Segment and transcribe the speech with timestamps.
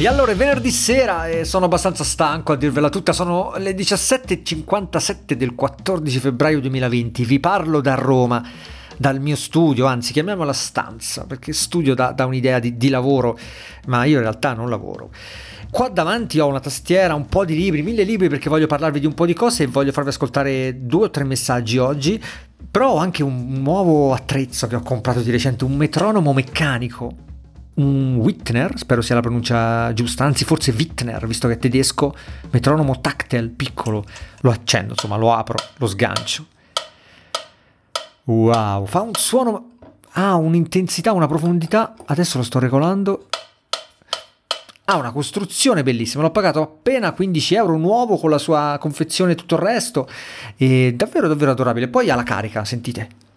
[0.00, 5.34] E allora è venerdì sera e sono abbastanza stanco a dirvela tutta, sono le 17.57
[5.34, 8.42] del 14 febbraio 2020, vi parlo da Roma,
[8.96, 13.38] dal mio studio, anzi chiamiamola stanza, perché studio da, da un'idea di, di lavoro,
[13.88, 15.10] ma io in realtà non lavoro.
[15.70, 19.06] Qua davanti ho una tastiera, un po' di libri, mille libri perché voglio parlarvi di
[19.06, 22.18] un po' di cose e voglio farvi ascoltare due o tre messaggi oggi.
[22.70, 27.28] Però ho anche un nuovo attrezzo che ho comprato di recente, un metronomo meccanico
[27.74, 32.14] un Wittner, spero sia la pronuncia giusta, anzi forse Wittner, visto che è tedesco,
[32.50, 34.04] metronomo tactile piccolo,
[34.40, 36.46] lo accendo, insomma lo apro, lo sgancio.
[38.24, 39.70] Wow, fa un suono,
[40.12, 43.28] ha un'intensità, una profondità, adesso lo sto regolando.
[44.84, 49.34] Ha una costruzione bellissima, l'ho pagato appena 15 euro nuovo con la sua confezione e
[49.36, 50.08] tutto il resto,
[50.56, 51.86] e davvero davvero adorabile.
[51.86, 53.29] Poi ha la carica, sentite.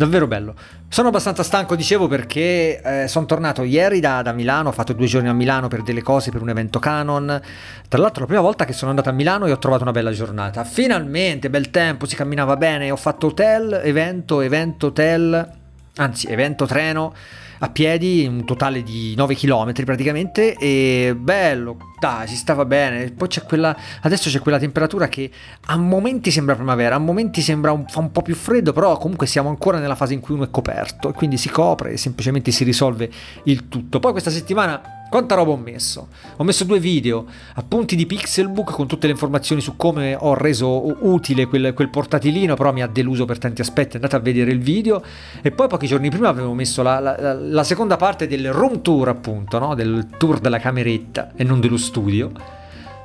[0.00, 0.54] Davvero bello.
[0.88, 5.06] Sono abbastanza stanco, dicevo, perché eh, sono tornato ieri da, da, Milano, ho fatto due
[5.06, 7.40] giorni a Milano per delle cose, per un evento Canon.
[7.86, 10.10] Tra l'altro la prima volta che sono andato a Milano e ho trovato una bella
[10.10, 10.64] giornata.
[10.64, 15.59] Finalmente, bel tempo, si camminava bene, ho fatto hotel, evento, evento, hotel,
[16.00, 17.14] anzi, evento, treno
[17.62, 23.10] a piedi, un totale di 9 km praticamente, e bello, dai, si stava bene.
[23.10, 25.30] Poi c'è quella, adesso c'è quella temperatura che
[25.66, 29.26] a momenti sembra primavera, a momenti sembra un, fa un po' più freddo, però comunque
[29.26, 32.50] siamo ancora nella fase in cui uno è coperto, e quindi si copre e semplicemente
[32.50, 33.10] si risolve
[33.44, 34.00] il tutto.
[34.00, 36.08] Poi questa settimana quanta roba ho messo?
[36.36, 40.96] Ho messo due video, appunti di Pixelbook con tutte le informazioni su come ho reso
[41.06, 44.60] utile quel, quel, portatilino, però mi ha deluso per tanti aspetti, andate a vedere il
[44.60, 45.02] video.
[45.42, 49.08] E poi pochi giorni prima avevo messo la, la, la seconda parte del room tour,
[49.08, 49.74] appunto, no?
[49.74, 52.58] del tour della cameretta e non dello studio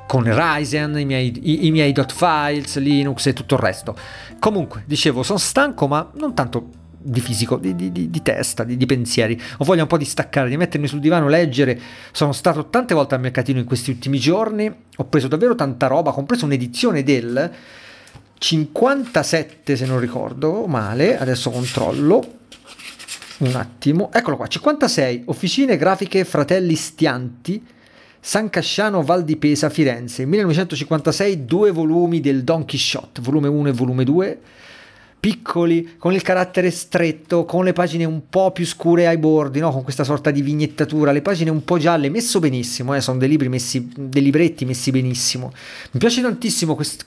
[0.06, 3.96] con Ryzen, i miei, i, i miei files, Linux e tutto il resto.
[4.38, 9.40] Comunque, dicevo, sono stanco, ma non tanto di fisico, di, di, di testa, di, pensieri.
[9.58, 11.78] Ho voglia un po' di staccare, di mettermi sul divano, leggere.
[12.10, 16.12] Sono stato tante volte al mercatino in questi ultimi giorni, ho preso davvero tanta roba,
[16.12, 17.50] compreso un'edizione del
[18.38, 22.34] 57 se non ricordo male, adesso controllo.
[23.38, 27.64] Un attimo, eccolo qua, 56 Officine Grafiche Fratelli Stianti,
[28.18, 33.72] San Casciano Val di Pesa, Firenze, 1956, due volumi del Don Quixote, volume 1 e
[33.72, 34.40] volume 2
[35.26, 39.72] piccoli, con il carattere stretto, con le pagine un po' più scure ai bordi, no?
[39.72, 43.00] con questa sorta di vignettatura, le pagine un po' gialle, messo benissimo, eh?
[43.00, 45.50] sono dei libri messi, dei libretti messi benissimo.
[45.90, 47.06] Mi piace tantissimo quest,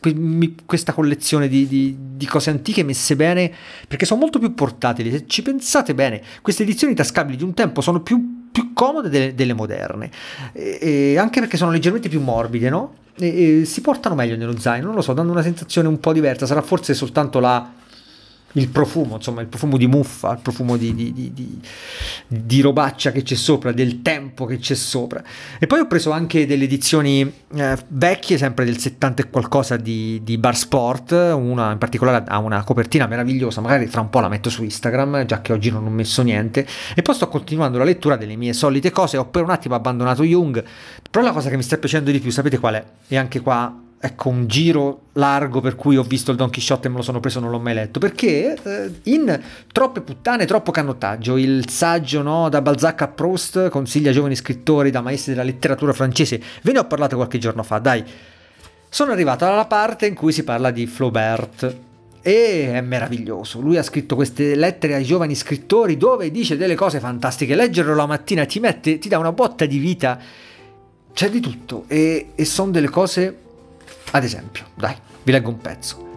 [0.65, 3.53] questa collezione di, di, di, cose antiche messe bene,
[3.87, 5.11] perché sono molto più portatili.
[5.11, 9.33] Se ci pensate bene, queste edizioni tascabili di un tempo sono più, più comode delle,
[9.33, 10.11] delle moderne,
[10.51, 12.95] e, e anche perché sono leggermente più morbide, no?
[13.17, 16.45] E, si portano meglio nello zaino, non lo so, danno una sensazione un po' diversa,
[16.45, 17.78] sarà forse soltanto la
[18.53, 21.61] il profumo, insomma, il profumo di muffa, il profumo di, di, di,
[22.25, 25.21] di, robaccia che c'è sopra, del tempo che c'è sopra.
[25.59, 30.21] E poi ho preso anche delle edizioni eh, vecchie, sempre del 70 e qualcosa di,
[30.39, 34.49] Bar Sport, una in particolare ha una copertina meravigliosa, magari fra un po' la metto
[34.49, 36.65] su Instagram, già che oggi non ho messo niente.
[36.95, 40.23] E poi sto continuando la lettura delle mie solite cose, ho per un attimo abbandonato
[40.23, 40.63] Jung,
[41.11, 42.85] però la cosa che mi sta piacendo di più, sapete qual è?
[43.07, 46.89] E anche qua ecco un giro largo per cui ho visto il Don Quixote e
[46.89, 51.35] me lo sono preso non l'ho mai letto perché eh, in troppe puttane troppo cannottaggio
[51.35, 56.41] il saggio no, da Balzac a Proust consiglia giovani scrittori da maestri della letteratura francese
[56.61, 58.03] ve ne ho parlato qualche giorno fa dai
[58.87, 61.75] sono arrivato alla parte in cui si parla di Flaubert
[62.21, 63.61] e è meraviglioso.
[63.61, 67.55] Lui ha scritto queste lettere ai giovani scrittori dove dice delle cose fantastiche.
[67.55, 70.19] Leggerlo la mattina ti mette, ti dà una botta di vita.
[71.13, 73.37] C'è di tutto e, e sono delle cose
[74.11, 76.08] ad esempio, dai, vi leggo un pezzo.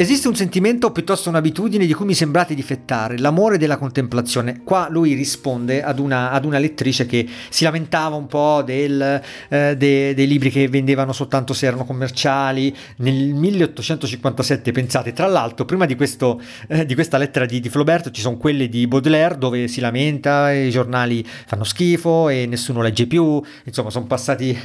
[0.00, 4.60] Esiste un sentimento o piuttosto un'abitudine di cui mi sembrate difettare, l'amore della contemplazione.
[4.62, 9.76] Qua lui risponde ad una, ad una lettrice che si lamentava un po' del, eh,
[9.76, 12.72] de, dei libri che vendevano soltanto se erano commerciali.
[12.98, 18.12] Nel 1857, pensate, tra l'altro, prima di, questo, eh, di questa lettera di, di Flaubert
[18.12, 23.08] ci sono quelle di Baudelaire dove si lamenta, i giornali fanno schifo e nessuno legge
[23.08, 23.42] più.
[23.64, 24.56] Insomma, sono passati,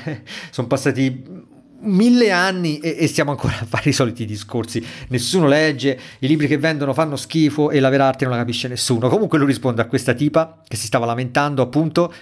[0.52, 1.52] son passati
[1.84, 4.86] mille anni e, e, stiamo ancora a fare i soliti discorsi.
[5.10, 8.68] Nessuno legge, i libri che vendono fanno schifo e la vera arte non la capisce
[8.68, 9.10] nessuno.
[9.10, 12.14] Comunque lui risponde a questa tipa che si stava lamentando appunto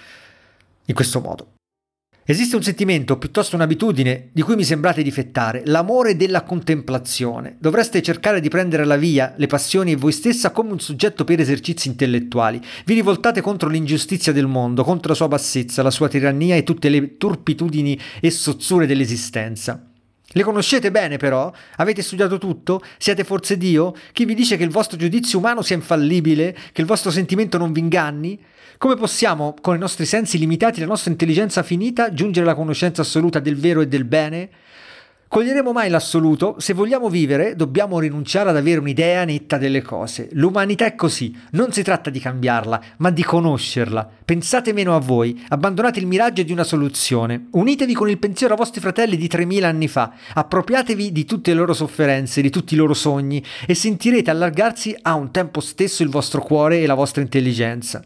[0.86, 1.46] in questo modo.
[2.24, 7.56] Esiste un sentimento, piuttosto un'abitudine, di cui mi sembrate difettare, l'amore della contemplazione.
[7.58, 11.40] Dovreste cercare di prendere la via, le passioni e voi stessa come un soggetto per
[11.40, 12.60] esercizi intellettuali.
[12.84, 16.88] Vi rivoltate contro l'ingiustizia del mondo, contro la sua bassezza, la sua tirannia e tutte
[16.90, 19.84] le turpitudini e sozzure dell'esistenza.
[20.34, 21.52] Le conoscete bene però?
[21.76, 22.82] Avete studiato tutto?
[22.98, 23.94] Siete forse Dio?
[24.12, 26.56] Chi vi dice che il vostro giudizio umano sia infallibile?
[26.72, 28.40] Che il vostro sentimento non vi inganni?
[28.82, 33.02] Come possiamo, con i nostri sensi limitati e la nostra intelligenza finita, giungere alla conoscenza
[33.02, 34.50] assoluta del vero e del bene?
[35.28, 36.56] Coglieremo mai l'assoluto?
[36.58, 40.30] Se vogliamo vivere, dobbiamo rinunciare ad avere un'idea netta delle cose.
[40.32, 44.10] L'umanità è così, non si tratta di cambiarla, ma di conoscerla.
[44.24, 48.56] Pensate meno a voi, abbandonate il miraggio di una soluzione, unitevi con il pensiero a
[48.56, 52.78] vostri fratelli di 3000 anni fa, appropriatevi di tutte le loro sofferenze, di tutti i
[52.78, 57.22] loro sogni e sentirete allargarsi a un tempo stesso il vostro cuore e la vostra
[57.22, 58.02] intelligenza.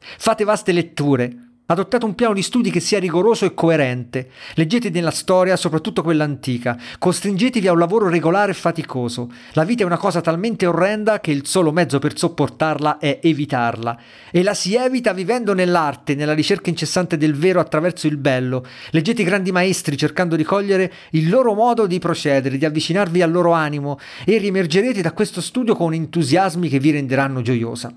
[0.00, 4.30] Fate vaste letture, Adottate un piano di studi che sia rigoroso e coerente.
[4.54, 6.76] Leggete nella storia, soprattutto quella antica.
[6.98, 9.30] Costringetevi a un lavoro regolare e faticoso.
[9.52, 13.96] La vita è una cosa talmente orrenda che il solo mezzo per sopportarla è evitarla.
[14.32, 18.66] E la si evita vivendo nell'arte, nella ricerca incessante del vero attraverso il bello.
[18.90, 23.30] Leggete i grandi maestri cercando di cogliere il loro modo di procedere, di avvicinarvi al
[23.30, 27.94] loro animo e riemergerete da questo studio con entusiasmi che vi renderanno gioiosa.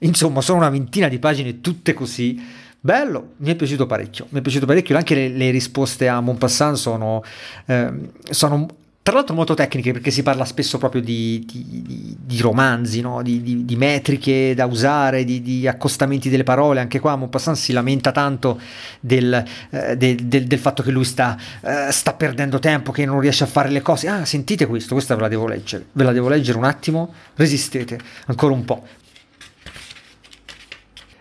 [0.00, 2.40] Insomma, sono una ventina di pagine tutte così.
[2.82, 6.76] Bello, mi è piaciuto parecchio, mi è piaciuto parecchio, anche le, le risposte a Montpassant
[6.76, 7.22] sono,
[7.66, 7.92] eh,
[8.30, 8.66] sono,
[9.02, 13.20] tra l'altro molto tecniche perché si parla spesso proprio di, di, di, di romanzi, no?
[13.20, 18.58] di, metriche da usare, di, accostamenti delle parole, anche qua Montpassant si lamenta tanto
[18.98, 23.20] del, eh, del, del, del fatto che lui sta, eh, sta, perdendo tempo, che non
[23.20, 26.12] riesce a fare le cose, ah sentite questo, questa ve la devo leggere, ve la
[26.12, 28.86] devo leggere un attimo, resistete ancora un po'.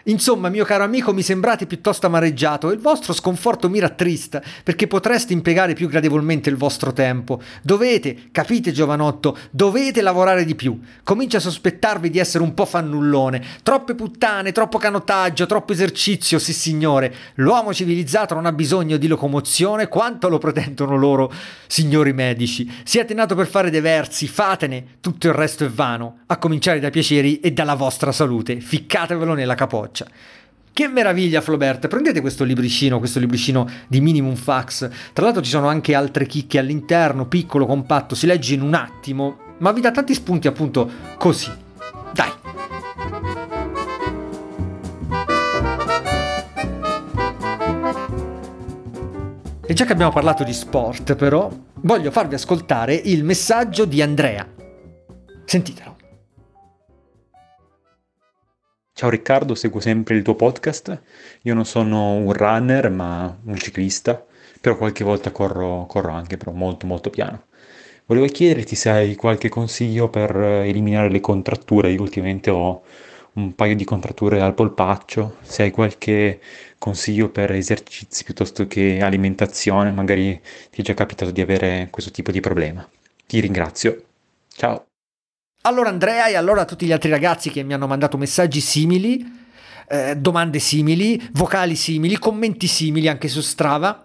[0.10, 4.88] Insomma, mio caro amico, mi sembrate piuttosto amareggiato e il vostro sconforto mi rattrista, perché
[4.88, 7.40] potreste impiegare più gradevolmente il vostro tempo.
[7.62, 10.80] Dovete, capite giovanotto, dovete lavorare di più.
[11.04, 13.46] Comincio a sospettarvi di essere un po' fannullone.
[13.62, 17.14] Troppe puttane, troppo canottaggio, troppo esercizio, sì signore.
[17.36, 21.32] L'uomo civilizzato non ha bisogno di locomozione quanto lo pretendono loro,
[21.68, 22.68] signori medici.
[22.84, 26.90] Siete nato per fare dei versi, fatene, tutto il resto è vano, a cominciare dai
[26.90, 28.60] piaceri e dalla vostra salute.
[28.60, 30.07] Ficcatevelo nella capoccia faccia.
[30.72, 35.68] Che meraviglia Flaubert, prendete questo libricino, questo libricino di Minimum Fax, tra l'altro ci sono
[35.68, 40.13] anche altre chicche all'interno, piccolo, compatto, si legge in un attimo, ma vi dà tanti
[40.13, 41.51] spunti appunto così.
[42.13, 42.31] Dai!
[49.66, 51.51] E già che abbiamo parlato di sport però,
[51.81, 54.48] voglio farvi ascoltare il messaggio di Andrea.
[55.44, 55.99] Sentitelo.
[59.00, 61.01] Ciao Riccardo, seguo sempre il tuo podcast.
[61.44, 64.22] Io non sono un runner, ma un ciclista,
[64.60, 67.44] però qualche volta corro, corro anche, però molto molto piano.
[68.07, 71.92] Volevo chiederti se hai qualche consiglio per eliminare le contratture.
[71.92, 72.81] Io ultimamente ho
[73.36, 76.42] un paio di contratture al polpaccio, se hai qualche
[76.78, 80.38] consiglio per esercizi piuttosto che alimentazione, magari
[80.72, 82.86] ti è già capitato di avere questo tipo di problema.
[83.25, 84.04] Ti ringrazio.
[84.50, 84.88] Ciao.
[85.64, 89.30] Allora Andrea e allora tutti gli altri ragazzi che mi hanno mandato messaggi simili,
[89.90, 94.02] eh, domande simili, vocali simili, commenti simili anche su Strava,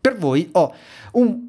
[0.00, 0.72] per voi ho
[1.14, 1.40] un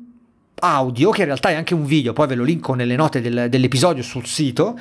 [0.55, 3.47] audio che in realtà è anche un video, poi ve lo linko nelle note del,
[3.47, 4.75] dell'episodio sul sito,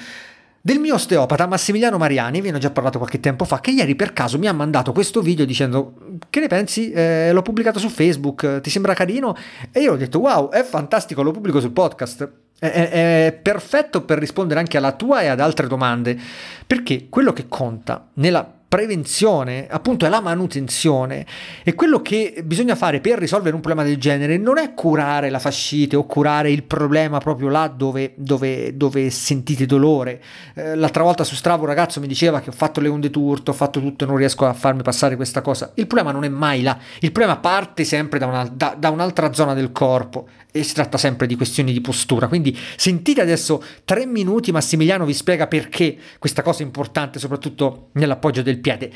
[0.58, 3.94] del mio osteopata Massimiliano Mariani, vi ne ho già parlato qualche tempo fa, che ieri
[3.94, 5.96] per caso mi ha mandato questo video dicendo
[6.30, 9.36] che ne pensi, eh, l'ho pubblicato su Facebook, ti sembra carino?
[9.70, 12.90] E io ho detto wow, è fantastico, lo pubblico sul podcast è,
[13.26, 16.16] è, perfetto per rispondere anche alla tua e ad altre domande,
[16.64, 21.26] perché quello che conta nella prevenzione, appunto, è la manutenzione.
[21.62, 25.38] E quello che bisogna fare per risolvere un problema del genere non è curare la
[25.38, 30.22] fascite o curare il problema proprio là dove, dove, dove sentite dolore.
[30.54, 33.50] Eh, l'altra volta su Stravo un ragazzo mi diceva che ho fatto le onde turte,
[33.50, 35.72] ho fatto tutto e non riesco a farmi passare questa cosa.
[35.74, 39.34] Il problema non è mai là, il problema parte sempre da, una, da, da un'altra
[39.34, 42.28] zona del corpo e si tratta sempre di questioni di postura.
[42.28, 48.42] Quindi sentite adesso tre minuti, Massimiliano vi spiega perché questa cosa è importante, soprattutto nell'appoggio
[48.42, 48.92] del piede.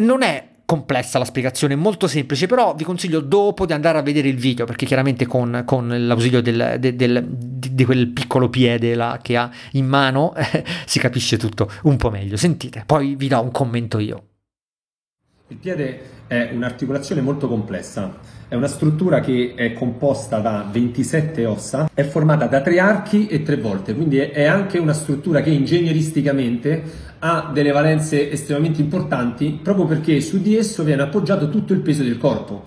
[0.00, 4.02] Non è complessa la spiegazione, è molto semplice, però vi consiglio dopo di andare a
[4.02, 8.94] vedere il video, perché chiaramente con, con l'ausilio del, del, del, di quel piccolo piede
[8.94, 12.36] là che ha in mano eh, si capisce tutto un po' meglio.
[12.36, 14.24] Sentite, poi vi do un commento io.
[15.46, 18.37] Il piede è un'articolazione molto complessa.
[18.50, 23.42] È una struttura che è composta da 27 ossa, è formata da tre archi e
[23.42, 26.82] tre volte, quindi è anche una struttura che ingegneristicamente
[27.18, 32.02] ha delle valenze estremamente importanti proprio perché su di esso viene appoggiato tutto il peso
[32.02, 32.64] del corpo.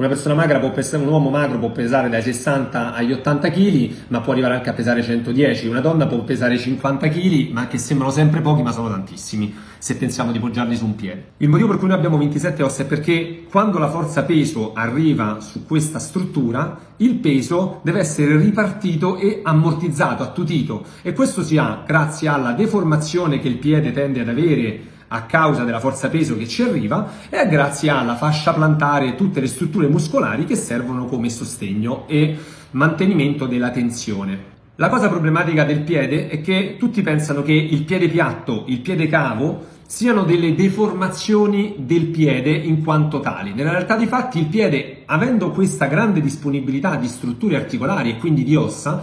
[0.00, 3.90] Una persona magra può pesare, un uomo magro può pesare dai 60 agli 80 kg,
[4.08, 5.66] ma può arrivare anche a pesare 110.
[5.66, 9.96] Una donna può pesare 50 kg, ma che sembrano sempre pochi, ma sono tantissimi, se
[9.96, 11.32] pensiamo di poggiarli su un piede.
[11.36, 15.40] Il motivo per cui noi abbiamo 27 ossa è perché quando la forza peso arriva
[15.40, 20.82] su questa struttura, il peso deve essere ripartito e ammortizzato, attutito.
[21.02, 24.80] E questo si ha grazie alla deformazione che il piede tende ad avere
[25.12, 29.40] a causa della forza peso che ci arriva e grazie alla fascia plantare e tutte
[29.40, 32.36] le strutture muscolari che servono come sostegno e
[32.72, 34.58] mantenimento della tensione.
[34.76, 39.08] La cosa problematica del piede è che tutti pensano che il piede piatto, il piede
[39.08, 43.52] cavo siano delle deformazioni del piede in quanto tali.
[43.52, 48.44] Nella realtà dei fatti il piede, avendo questa grande disponibilità di strutture articolari e quindi
[48.44, 49.02] di ossa,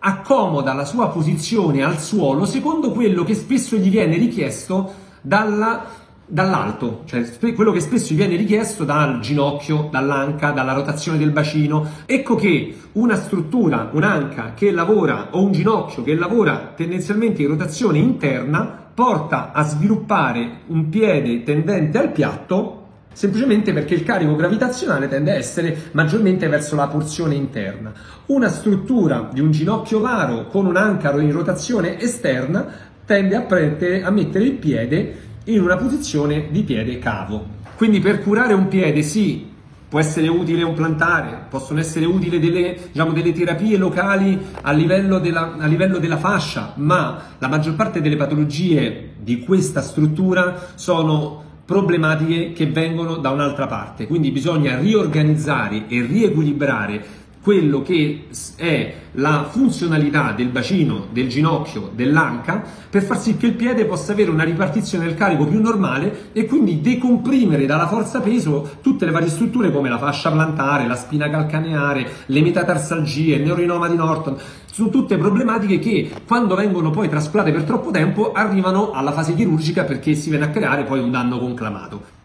[0.00, 5.84] accomoda la sua posizione al suolo secondo quello che spesso gli viene richiesto dalla,
[6.26, 11.86] dall'alto, cioè quello che spesso gli viene richiesto dal ginocchio, dall'anca, dalla rotazione del bacino.
[12.06, 17.98] Ecco che una struttura, un'anca che lavora o un ginocchio che lavora tendenzialmente in rotazione
[17.98, 22.79] interna porta a sviluppare un piede tendente al piatto
[23.12, 27.92] semplicemente perché il carico gravitazionale tende a essere maggiormente verso la porzione interna.
[28.26, 32.66] Una struttura di un ginocchio varo con un ancaro in rotazione esterna
[33.04, 37.58] tende a, prendere, a mettere il piede in una posizione di piede cavo.
[37.76, 39.48] Quindi per curare un piede sì,
[39.90, 45.18] può essere utile un plantare, possono essere utili delle, diciamo, delle terapie locali a livello,
[45.18, 51.49] della, a livello, della, fascia, ma la maggior parte delle patologie di questa struttura sono
[51.70, 59.48] problematiche che vengono da un'altra parte, quindi bisogna riorganizzare e riequilibrare quello che è la
[59.50, 64.44] funzionalità del bacino, del ginocchio, dell'anca per far sì che il piede possa avere una
[64.44, 69.72] ripartizione del carico più normale e quindi decomprimere dalla forza peso tutte le varie strutture
[69.72, 74.36] come la fascia plantare, la spina calcaneare, le metatarsalgie, il neuroinoma di Norton.
[74.70, 79.84] Sono tutte problematiche che quando vengono poi trascurate per troppo tempo arrivano alla fase chirurgica
[79.84, 82.19] perché si viene a creare poi un danno conclamato.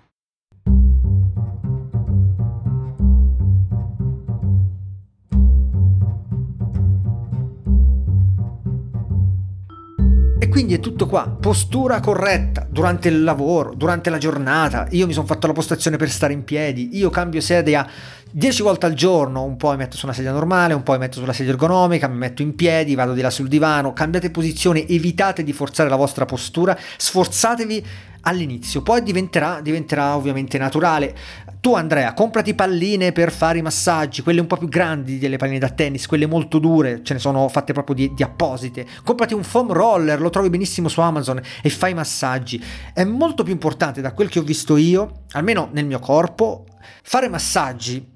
[10.55, 14.88] Quindi è tutto qua, postura corretta durante il lavoro, durante la giornata.
[14.91, 17.85] Io mi sono fatto la postazione per stare in piedi, io cambio sedia
[18.31, 21.00] 10 volte al giorno, un po' mi metto su una sedia normale, un po' mi
[21.00, 24.88] metto sulla sedia ergonomica, mi metto in piedi, vado di là sul divano, cambiate posizione,
[24.88, 27.85] evitate di forzare la vostra postura, sforzatevi
[28.25, 31.15] all'inizio, poi diventerà, diventerà ovviamente naturale.
[31.62, 35.60] Tu Andrea, comprati palline per fare i massaggi, quelle un po' più grandi delle palline
[35.60, 38.86] da tennis, quelle molto dure, ce ne sono fatte proprio di, di apposite.
[39.03, 42.63] Comprati un foam roller, lo trovi benissimo su Amazon e fai massaggi.
[42.94, 46.65] È molto più importante da quel che ho visto io, almeno nel mio corpo,
[47.01, 48.13] fare massaggi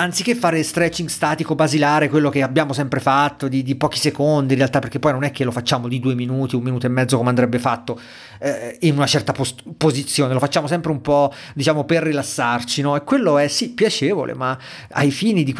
[0.00, 4.58] anziché fare stretching statico basilare, quello che abbiamo sempre fatto di, di, pochi secondi, in
[4.58, 7.16] realtà perché poi non è che lo facciamo di due minuti, un minuto e mezzo
[7.16, 7.98] come andrebbe fatto
[8.38, 12.94] eh, in una certa post- posizione, lo facciamo sempre un po' diciamo per rilassarci, no?
[12.94, 14.56] E quello è sì piacevole, ma
[14.92, 15.52] ai fini di,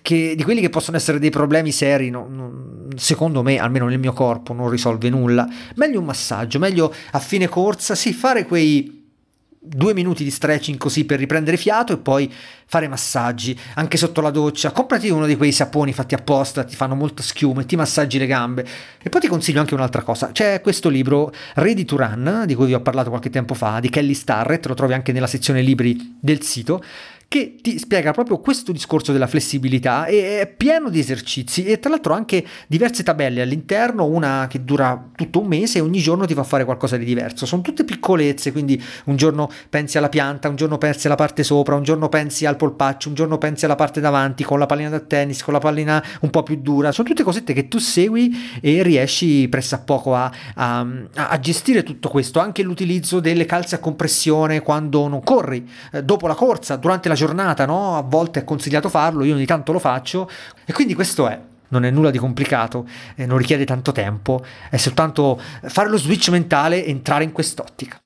[0.00, 3.98] che, di quelli che possono essere dei problemi seri, no, no, secondo me, almeno nel
[3.98, 5.48] mio corpo, non risolve nulla.
[5.74, 9.01] Meglio un massaggio, meglio a fine corsa, sì, fare quei
[9.64, 12.32] due minuti di stretching così per riprendere fiato e poi
[12.66, 14.72] fare massaggi anche sotto la doccia.
[14.72, 18.26] Comprati uno di quei saponi fatti apposta, ti fanno molto schiuma e ti massaggi le
[18.26, 18.66] gambe.
[19.00, 22.66] E poi ti consiglio anche un'altra cosa: c'è questo libro Ready to Run, di cui
[22.66, 26.16] vi ho parlato qualche tempo fa, di Kelly Starrett, lo trovi anche nella sezione libri
[26.18, 26.82] del sito
[27.32, 31.88] che ti spiega proprio questo discorso della flessibilità e è pieno di esercizi e tra
[31.88, 36.34] l'altro anche diverse tabelle all'interno, una che dura tutto un mese e ogni giorno ti
[36.34, 37.46] fa fare qualcosa di diverso.
[37.46, 41.74] Sono tutte piccolezze, quindi un giorno pensi alla pianta, un giorno pensi alla parte sopra,
[41.74, 45.00] un giorno pensi al polpaccio, un giorno pensi alla parte davanti con la pallina da
[45.00, 46.92] tennis, con la pallina un po' più dura.
[46.92, 52.40] Sono tutte cosette che tu segui e riesci pressappoco a, a, a gestire tutto questo.
[52.40, 57.20] Anche l'utilizzo delle calze a compressione quando non corri, eh, dopo la corsa, durante la
[57.22, 57.96] giornata, no?
[57.96, 60.28] A volte è consigliato farlo, io ogni tanto lo faccio
[60.64, 62.86] e quindi questo è non è nulla di complicato,
[63.16, 67.98] eh, non richiede tanto tempo, è soltanto fare lo switch mentale e entrare in quest'ottica.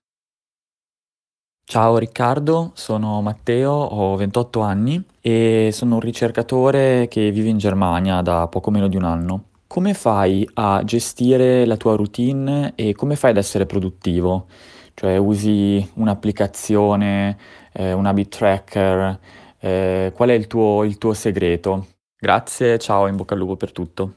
[1.68, 8.22] Ciao Riccardo, sono Matteo, ho 28 anni e sono un ricercatore che vive in Germania
[8.22, 9.44] da poco meno di un anno.
[9.66, 14.46] Come fai a gestire la tua routine e come fai ad essere produttivo?
[14.94, 17.36] Cioè usi un'applicazione,
[17.76, 19.18] eh, un habit tracker,
[19.60, 21.86] eh, qual è il tuo, il tuo segreto?
[22.18, 24.14] Grazie, ciao, in bocca al lupo per tutto.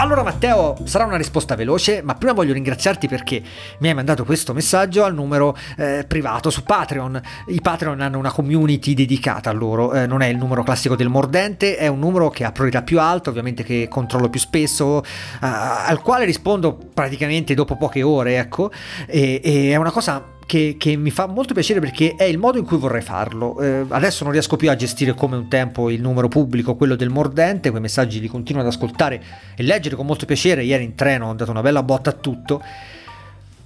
[0.00, 3.42] Allora Matteo, sarà una risposta veloce, ma prima voglio ringraziarti perché
[3.80, 7.20] mi hai mandato questo messaggio al numero eh, privato su Patreon.
[7.48, 11.08] I Patreon hanno una community dedicata a loro, eh, non è il numero classico del
[11.08, 15.06] mordente, è un numero che ha priorità più alta, ovviamente che controllo più spesso, eh,
[15.40, 18.70] al quale rispondo praticamente dopo poche ore, ecco,
[19.04, 22.56] e, e è una cosa che, che, mi fa molto piacere perché è il modo
[22.56, 23.60] in cui vorrei farlo.
[23.60, 27.10] Eh, adesso non riesco più a gestire come un tempo il numero pubblico, quello del
[27.10, 29.22] mordente, quei messaggi li continuo ad ascoltare
[29.54, 30.64] e leggere con molto piacere.
[30.64, 32.62] Ieri in treno ho dato una bella botta a tutto.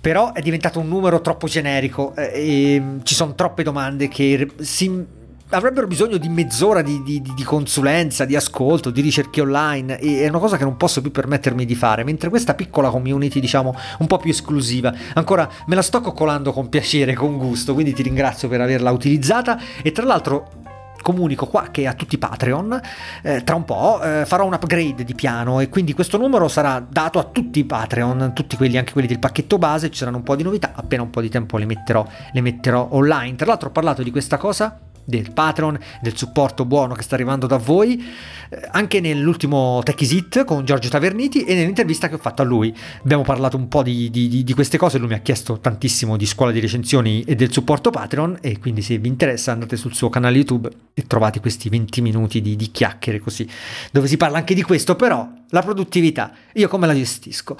[0.01, 5.07] Però è diventato un numero troppo generico eh, e ci sono troppe domande che si
[5.53, 10.29] avrebbero bisogno di mezz'ora di, di, di, consulenza, di ascolto, di ricerche online e è
[10.29, 14.07] una cosa che non posso più permettermi di fare, mentre questa piccola community, diciamo, un
[14.07, 18.49] po' più esclusiva, ancora me la sto coccolando con piacere, con gusto, quindi ti ringrazio
[18.49, 19.59] per averla utilizzata.
[19.83, 20.61] E tra l'altro
[21.03, 22.81] comunico qua che a tutti i Patreon
[23.23, 26.85] eh, tra un po' eh, farò un upgrade di piano e quindi questo numero sarà
[26.87, 30.23] dato a tutti i Patreon, tutti quelli, anche quelli del pacchetto base, ci saranno un
[30.23, 33.37] po' di novità, appena un po' di tempo le metterò, le metterò online.
[33.37, 37.47] Tra l'altro ho parlato di questa cosa del Patreon, del supporto buono che sta arrivando
[37.47, 38.03] da voi,
[38.49, 42.45] eh, anche nell'ultimo Tech Is It con Giorgio Taverniti e nell'intervista che ho fatto a
[42.45, 42.75] lui.
[43.03, 46.27] Abbiamo parlato un po' di, di, di queste cose, lui mi ha chiesto tantissimo di
[46.27, 50.09] scuola di recensioni e del supporto Patreon e quindi se vi interessa andate sul suo
[50.09, 53.49] canale YouTube e trovate questi 20 minuti di, di chiacchiere così,
[53.91, 57.57] dove si parla anche di questo, però la produttività, io come la gestisco?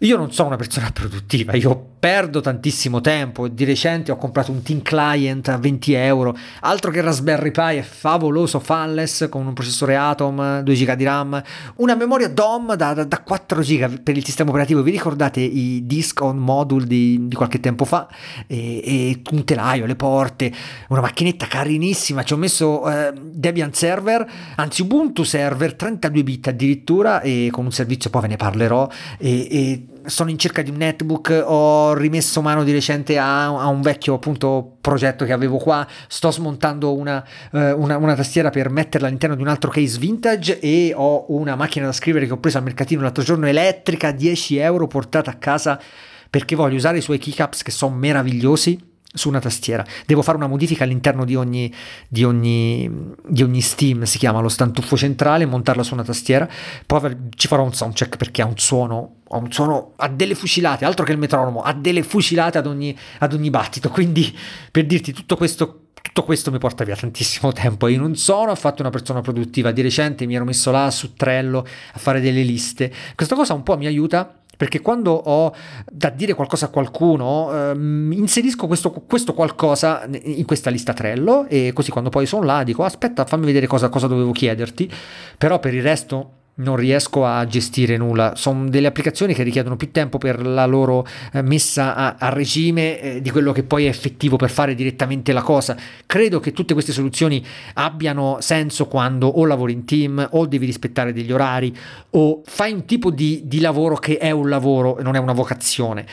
[0.00, 3.48] Io non sono una persona produttiva, io perdo tantissimo tempo.
[3.48, 7.82] Di recente ho comprato un Team Client a 20 euro, altro che Raspberry Pi è
[7.82, 11.42] favoloso, fanless con un processore Atom, 2 GB di RAM,
[11.76, 14.82] una memoria DOM da, da, da 4 GB per il sistema operativo.
[14.82, 18.08] Vi ricordate i disk on module di, di qualche tempo fa?
[18.46, 20.52] E, e, un telaio, le porte,
[20.88, 22.22] una macchinetta carinissima.
[22.22, 27.72] Ci ho messo eh, Debian Server, anzi Ubuntu Server, 32 bit addirittura, e con un
[27.72, 28.88] servizio poi ve ne parlerò.
[29.18, 33.66] E, e sono in cerca di un netbook, ho rimesso mano di recente a, a
[33.66, 38.70] un vecchio appunto progetto che avevo qua, sto smontando una, eh, una, una, tastiera per
[38.70, 42.38] metterla all'interno di un altro case vintage e ho una macchina da scrivere che ho
[42.38, 45.80] preso al mercatino l'altro giorno elettrica, 10 euro portata a casa
[46.28, 48.85] perché voglio usare i suoi keycaps che sono meravigliosi
[49.16, 49.84] su una tastiera.
[50.04, 51.72] Devo fare una modifica all'interno di ogni,
[52.06, 52.90] di ogni,
[53.26, 56.48] di ogni Steam, si chiama lo stantuffo centrale, montarla su una tastiera.
[56.84, 60.84] Poi ci farò un soundcheck perché ha un suono, ha un suono, ha delle fucilate,
[60.84, 63.88] altro che il metronomo, ha delle fucilate ad ogni, ad ogni battito.
[63.88, 64.36] Quindi
[64.70, 67.88] per dirti tutto questo tutto questo mi porta via tantissimo tempo.
[67.88, 69.72] Io non sono affatto una persona produttiva.
[69.72, 72.92] Di recente mi ero messo là su Trello a fare delle liste.
[73.16, 75.54] Questa cosa un po' mi aiuta perché quando ho
[75.90, 81.72] da dire qualcosa a qualcuno, ehm, inserisco questo, questo, qualcosa in questa lista Trello e
[81.74, 84.90] così quando poi sono là dico aspetta fammi vedere cosa, cosa dovevo chiederti,
[85.36, 88.34] però per il resto non riesco a gestire nulla.
[88.36, 93.00] Sono delle applicazioni che richiedono più tempo per la loro eh, messa a, a regime
[93.00, 95.76] eh, di quello che poi è effettivo per fare direttamente la cosa.
[96.06, 101.12] Credo che tutte queste soluzioni abbiano senso quando o lavori in team o devi rispettare
[101.12, 101.76] degli orari
[102.10, 105.34] o fai un tipo di, di lavoro che è un lavoro e non è una
[105.34, 106.06] vocazione.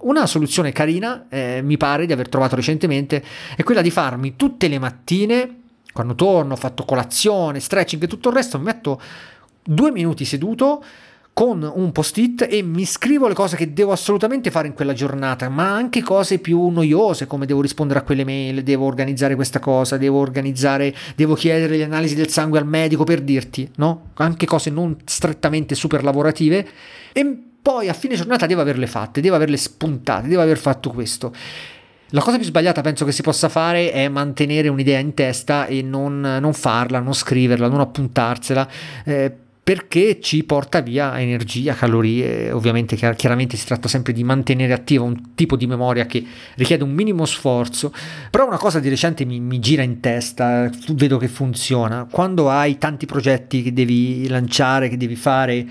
[0.00, 3.22] Una soluzione carina, eh, mi pare di aver trovato recentemente,
[3.54, 5.60] è quella di farmi tutte le mattine,
[5.92, 9.00] quando torno, ho fatto colazione, stretching e tutto il resto, mi metto
[9.64, 10.82] due minuti seduto
[11.34, 15.48] con un post-it e mi scrivo le cose che devo assolutamente fare in quella giornata,
[15.48, 19.96] ma anche cose più noiose come devo rispondere a quelle mail, devo organizzare questa cosa,
[19.96, 24.10] devo organizzare, devo chiedere le analisi del sangue al medico per dirti, no?
[24.14, 26.68] Anche cose non strettamente super lavorative
[27.12, 31.32] e poi a fine giornata devo averle fatte, devo averle spuntate, devo aver fatto questo.
[32.10, 35.80] La cosa più sbagliata penso che si possa fare è mantenere un'idea in testa e
[35.80, 38.68] non, non farla, non scriverla, non appuntarsela.
[39.04, 45.04] Eh, perché ci porta via energia, calorie, ovviamente chiaramente si tratta sempre di mantenere attiva
[45.04, 46.24] un tipo di memoria che
[46.56, 47.92] richiede un minimo sforzo,
[48.30, 52.76] però una cosa di recente mi, mi gira in testa, vedo che funziona, quando hai
[52.76, 55.64] tanti progetti che devi lanciare, che devi fare,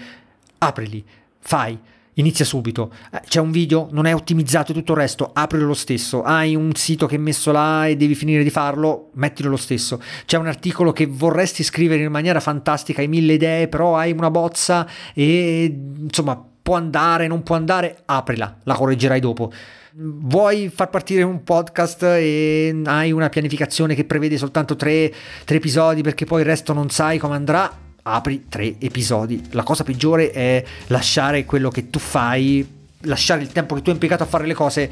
[0.60, 1.04] aprili,
[1.39, 1.77] fai
[2.21, 2.93] Inizia subito.
[3.12, 6.21] Eh, c'è un video, non è ottimizzato tutto il resto, aprilo lo stesso.
[6.21, 9.99] Hai un sito che è messo là e devi finire di farlo, mettilo lo stesso.
[10.25, 14.29] C'è un articolo che vorresti scrivere in maniera fantastica, hai mille idee, però hai una
[14.29, 19.51] bozza e insomma può andare, non può andare, aprila, la correggerai dopo.
[19.93, 25.12] Vuoi far partire un podcast e hai una pianificazione che prevede soltanto tre,
[25.43, 27.89] tre episodi perché poi il resto non sai come andrà?
[28.04, 29.50] Apri tre episodi.
[29.52, 32.68] La cosa peggiore è lasciare quello che tu fai,
[33.02, 34.92] lasciare il tempo che tu hai impiegato a fare le cose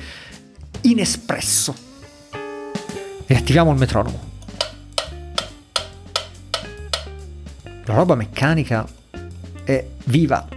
[0.81, 1.75] inespresso.
[3.25, 4.27] E attiviamo il metronomo.
[7.85, 8.87] La roba meccanica
[9.63, 10.47] è viva,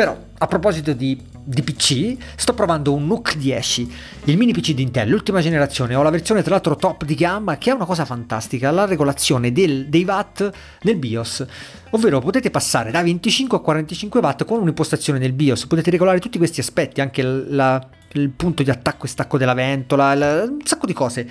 [0.00, 4.82] Però, a proposito di, di PC, sto provando un NUC 10, il mini PC di
[4.82, 5.94] Intel, l'ultima generazione.
[5.96, 9.50] Ho la versione tra l'altro top di gamma che è una cosa fantastica, la regolazione
[9.50, 10.48] del, dei watt
[10.82, 11.44] nel BIOS.
[11.90, 16.38] Ovvero potete passare da 25 a 45 watt con un'impostazione nel BIOS, potete regolare tutti
[16.38, 20.86] questi aspetti, anche la, il punto di attacco e stacco della ventola, il, un sacco
[20.86, 21.28] di cose.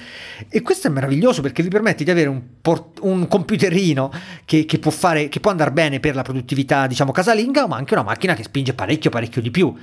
[0.49, 4.11] E questo è meraviglioso perché vi permette di avere un, port, un computerino
[4.43, 7.93] che, che, può fare, che può andare bene per la produttività, diciamo, casalinga, ma anche
[7.93, 9.73] una macchina che spinge parecchio, parecchio di più.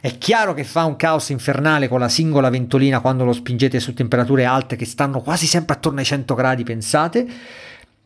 [0.00, 3.94] È chiaro che fa un caos infernale con la singola ventolina quando lo spingete su
[3.94, 7.26] temperature alte che stanno quasi sempre attorno ai 100 gradi, pensate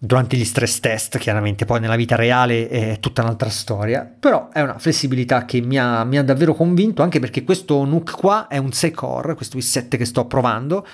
[0.02, 1.66] durante gli stress test, chiaramente.
[1.66, 6.02] Poi nella vita reale è tutta un'altra storia, però è una flessibilità che mi ha,
[6.04, 9.98] mi ha davvero convinto, anche perché questo NUC qua è un 6 core, questo i7
[9.98, 10.86] che sto provando,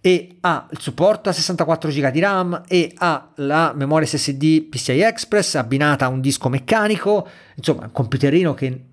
[0.00, 5.00] e ha il supporto a 64 GB di RAM e ha la memoria SSD PCI
[5.00, 8.84] Express abbinata a un disco meccanico, insomma un computerino che,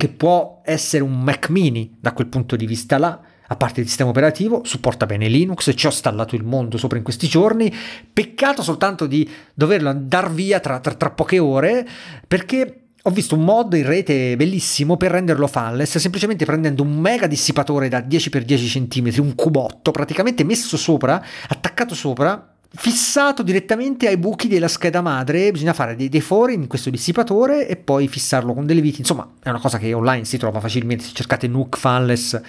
[0.00, 3.86] che può essere un Mac mini da quel punto di vista là a parte il
[3.86, 7.70] sistema operativo, supporta bene Linux, ci ho installato il mondo sopra in questi giorni,
[8.10, 11.86] peccato soltanto di doverlo andare via tra, tra, tra poche ore
[12.26, 17.26] perché ho visto un mod in rete bellissimo per renderlo fanless, semplicemente prendendo un mega
[17.26, 24.46] dissipatore da 10x10 cm, un cubotto praticamente messo sopra, attaccato sopra, fissato direttamente ai buchi
[24.46, 28.66] della scheda madre, bisogna fare dei, dei fori in questo dissipatore e poi fissarlo con
[28.66, 32.40] delle viti, insomma è una cosa che online si trova facilmente, se cercate Nuke Fanless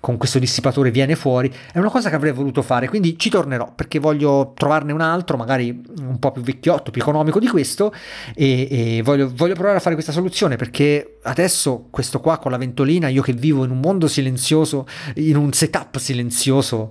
[0.00, 3.70] con questo dissipatore viene fuori, è una cosa che avrei voluto fare, quindi ci tornerò
[3.74, 7.92] perché voglio trovarne un altro, magari un po' più vecchiotto, più economico di questo
[8.34, 12.56] e, e voglio, voglio, provare a fare questa soluzione perché adesso questo qua con la
[12.56, 14.86] ventolina, io che vivo in un mondo silenzioso,
[15.16, 16.90] in un setup silenzioso,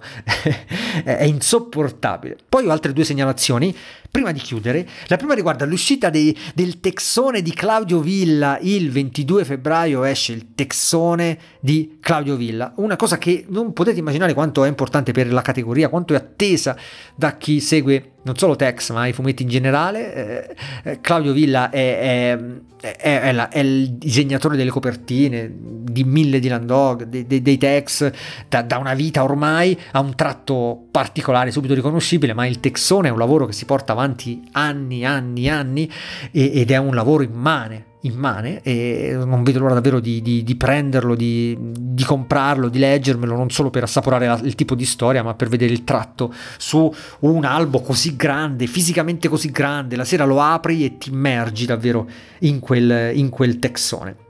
[1.04, 2.38] è insopportabile.
[2.48, 3.76] Poi ho altre due segnalazioni
[4.12, 8.58] Prima di chiudere, la prima riguarda l'uscita dei, del texone di Claudio Villa.
[8.60, 14.34] Il 22 febbraio esce il texone di Claudio Villa, una cosa che non potete immaginare
[14.34, 16.76] quanto è importante per la categoria, quanto è attesa
[17.16, 20.14] da chi segue non solo Tex, ma i fumetti in generale.
[20.14, 22.36] Eh, eh, Claudio Villa è,
[22.78, 27.58] è, è, la, è, il disegnatore delle copertine di mille di Landog, dei, dei, dei
[27.58, 28.12] Tex,
[28.48, 33.12] da, da, una vita ormai, ha un tratto particolare, subito riconoscibile, ma il Texone è
[33.12, 35.92] un lavoro che si porta avanti anni, anni, anni
[36.32, 41.16] ed è un lavoro immane immane e non vedo l'ora davvero di, di, di prenderlo,
[41.16, 45.34] di, di, comprarlo, di leggermelo, non solo per assaporare la, il tipo di storia, ma
[45.34, 50.42] per vedere il tratto su un albo così grande, fisicamente così grande, la sera lo
[50.42, 52.08] apri e ti immergi davvero
[52.40, 54.28] in quel, in quel texone.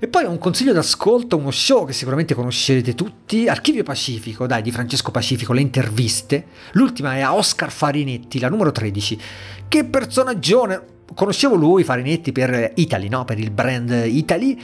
[0.00, 4.70] E poi un consiglio d'ascolto, uno show che sicuramente conoscerete tutti, Archivio Pacifico, dai, di
[4.70, 6.46] Francesco Pacifico, le interviste.
[6.72, 9.20] L'ultima è a Oscar Farinetti, la numero 13.
[9.66, 10.96] Che personaggione!
[11.14, 13.24] Conoscevo lui, Farinetti, per Italy, no?
[13.24, 14.60] per il brand Italy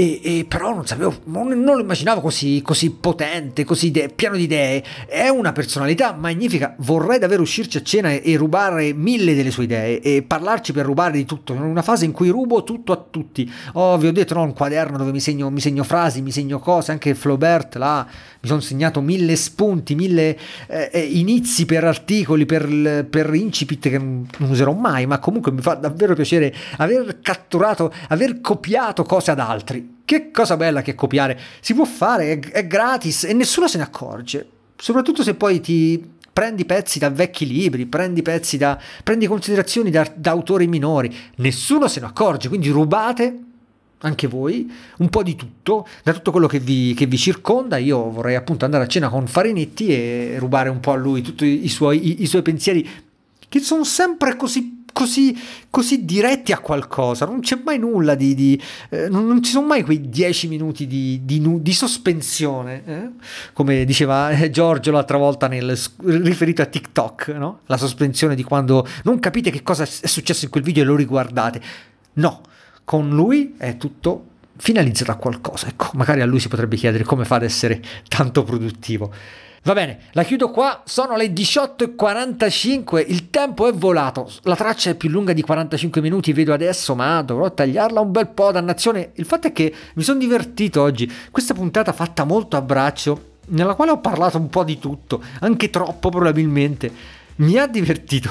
[0.00, 4.36] e, e, però non sapevo, non, non lo immaginavo così, così potente, così de- pieno
[4.36, 4.82] di idee.
[5.06, 6.74] È una personalità magnifica.
[6.78, 10.86] Vorrei davvero uscirci a cena e, e, rubare mille delle sue idee e parlarci per
[10.86, 11.52] rubare di tutto.
[11.52, 13.50] In una fase in cui rubo tutto a tutti.
[13.74, 16.60] Oh, vi ho detto, no, un quaderno dove mi segno, mi segno frasi, mi segno
[16.60, 16.92] cose.
[16.92, 18.06] Anche Flaubert là
[18.40, 23.98] mi sono segnato mille spunti, mille eh, eh inizi per articoli, per, per incipit che
[23.98, 25.04] non, non userò mai.
[25.04, 30.56] Ma comunque mi fa davvero piacere aver catturato, aver copiato cose ad altri che cosa
[30.56, 31.38] bella che copiare.
[31.60, 34.48] Si può fare, è, è gratis e nessuno se ne accorge.
[34.76, 38.80] Soprattutto se poi ti prendi pezzi da vecchi libri, prendi pezzi da.
[39.04, 41.14] prendi considerazioni da, da autori minori.
[41.36, 43.44] Nessuno se ne accorge, quindi rubate
[44.02, 47.76] anche voi, un po' di tutto, da tutto quello che vi, che vi, circonda.
[47.76, 51.64] Io vorrei appunto andare a cena con Farinetti e rubare un po' a lui tutti
[51.64, 52.88] i suoi, i, i suoi pensieri,
[53.48, 55.36] che sono sempre così così,
[55.68, 58.34] così diretti a qualcosa, non c'è mai nulla di...
[58.34, 63.10] di eh, non, non, ci sono mai quei dieci minuti di, di, di sospensione, eh?
[63.52, 67.60] come diceva eh, Giorgio l'altra volta nel, riferito a TikTok, no?
[67.66, 70.96] la sospensione di quando non capite che cosa è successo in quel video e lo
[70.96, 71.60] riguardate.
[72.14, 72.42] No,
[72.84, 74.24] con lui è tutto
[74.60, 75.66] finalizzato a qualcosa.
[75.66, 79.12] Ecco, magari a lui si potrebbe chiedere come fa ad essere tanto produttivo.
[79.62, 84.94] Va bene, la chiudo qua, sono le 18.45, il tempo è volato, la traccia è
[84.94, 89.10] più lunga di 45 minuti, vedo adesso, ma dovrò tagliarla un bel po', dannazione.
[89.16, 93.74] Il fatto è che mi sono divertito oggi, questa puntata fatta molto a braccio, nella
[93.74, 96.90] quale ho parlato un po' di tutto, anche troppo probabilmente,
[97.36, 98.30] mi ha divertito.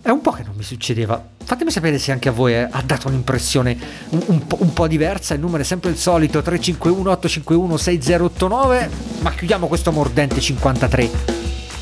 [0.00, 1.22] È un po' che non mi succedeva.
[1.44, 3.76] Fatemi sapere se anche a voi ha dato un'impressione
[4.10, 5.34] un, un, po', un po' diversa.
[5.34, 8.90] Il numero è sempre il solito: 351 851 6089.
[9.20, 11.10] Ma chiudiamo questo mordente 53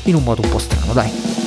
[0.03, 1.46] in un modo un po' strano, dai.